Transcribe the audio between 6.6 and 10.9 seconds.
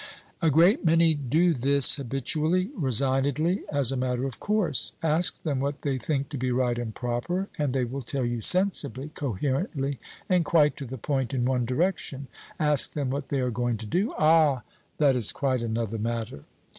and proper, and they will tell you sensibly, coherently, and quite to